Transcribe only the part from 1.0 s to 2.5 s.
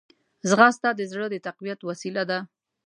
زړه د تقویت وسیله ده